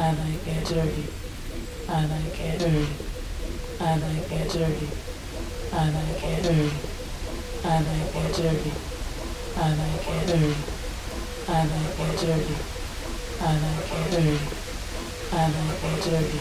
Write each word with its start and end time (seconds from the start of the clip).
I 0.00 0.12
like 0.12 0.46
it 0.46 0.64
dirty. 0.64 1.04
I 1.86 2.06
like 2.06 2.40
it 2.40 2.58
dirty. 2.58 2.88
I 3.80 3.96
like 3.98 4.32
it 4.32 4.48
dirty. 4.50 4.88
I 5.72 5.90
like 5.90 6.24
it 6.24 6.42
dirty. 6.42 6.72
I 7.62 7.82
like 7.84 8.16
it 8.16 8.32
dirty. 8.34 8.72
I 9.56 9.68
like 9.76 10.08
it 10.08 10.26
dirty. 10.26 10.56
I 11.48 11.64
like 11.68 12.00
it 12.00 12.16
dirty. 12.16 12.56
I 13.40 13.58
like 13.60 13.92
it 13.92 14.10
dirty. 14.10 14.40
I 15.32 15.52
like 15.52 15.84
it 15.84 16.00
dirty. 16.00 16.40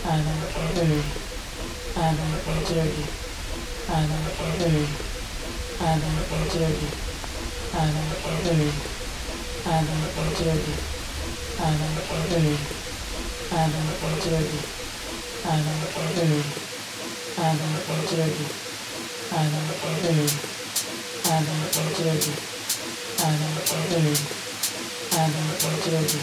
I 0.00 0.16
like 0.16 0.56
it 0.56 0.64
dirty. 0.64 1.00
I 1.96 2.08
like 2.16 2.48
it 2.48 2.64
dirty. 2.66 3.04
I 3.88 4.06
like 4.08 4.40
it 4.40 4.56
dirty. 4.56 4.86
I 5.80 5.98
like 6.00 6.32
it 6.32 6.48
dirty. 6.52 6.88
I 7.74 7.84
like 7.84 8.24
it 8.24 8.44
dirty. 8.44 8.72
I 9.66 9.82
like 9.82 10.16
it 10.16 10.38
dirty. 10.38 10.99
Adam 11.60 11.92
Eve, 12.32 12.56
Adam 13.52 13.88
Jordan, 14.24 14.60
Adam 15.44 15.80
Eve, 16.00 16.40
Adam 17.36 17.74
Jordan, 18.08 18.48
Adam 19.30 19.68
Eve, 19.84 20.32
Adam 21.28 21.60
Jordan, 21.76 22.34
Adam 23.20 23.56
Eve, 23.76 24.24
Adam 25.20 25.48
Jordan, 25.60 26.22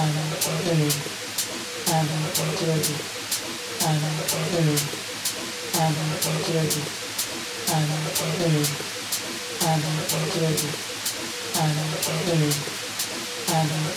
Adam 0.00 0.32
Eve, 0.64 0.96
Adam 1.92 2.22
Jordan, 2.56 2.96
Adam 3.84 4.16
Eve, 4.48 4.82
Adam 5.76 6.10
Jordan, 6.24 6.84
Adam 7.68 8.04
Eve, 8.48 8.66
Adam 9.68 9.98
Jordan, 10.32 10.72
Adam 11.54 11.90
Eve. 12.32 12.87
I 13.50 13.64
don't 13.64 13.88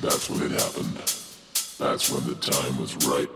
That's 0.00 0.30
when 0.30 0.42
it 0.42 0.52
happened. 0.52 0.96
That's 1.78 2.10
when 2.10 2.26
the 2.26 2.34
time 2.36 2.78
was 2.80 2.96
right. 3.06 3.28